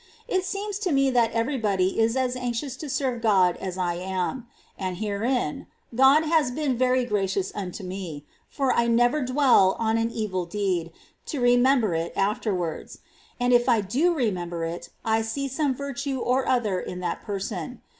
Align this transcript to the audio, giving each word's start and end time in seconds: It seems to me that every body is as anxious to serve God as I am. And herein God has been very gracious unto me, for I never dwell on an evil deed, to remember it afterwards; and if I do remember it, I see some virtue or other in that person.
It 0.27 0.43
seems 0.43 0.79
to 0.79 0.91
me 0.91 1.11
that 1.11 1.31
every 1.31 1.59
body 1.59 1.99
is 1.99 2.17
as 2.17 2.35
anxious 2.35 2.75
to 2.77 2.89
serve 2.89 3.21
God 3.21 3.55
as 3.57 3.77
I 3.77 3.93
am. 3.93 4.47
And 4.75 4.97
herein 4.97 5.67
God 5.93 6.23
has 6.25 6.49
been 6.49 6.75
very 6.75 7.05
gracious 7.05 7.51
unto 7.53 7.83
me, 7.83 8.25
for 8.49 8.73
I 8.73 8.87
never 8.87 9.21
dwell 9.23 9.75
on 9.77 9.99
an 9.99 10.09
evil 10.09 10.47
deed, 10.47 10.91
to 11.27 11.39
remember 11.39 11.93
it 11.93 12.13
afterwards; 12.15 13.01
and 13.39 13.53
if 13.53 13.69
I 13.69 13.81
do 13.81 14.15
remember 14.15 14.65
it, 14.65 14.89
I 15.05 15.21
see 15.21 15.47
some 15.47 15.75
virtue 15.75 16.17
or 16.19 16.47
other 16.49 16.79
in 16.79 16.99
that 17.01 17.21
person. 17.21 17.81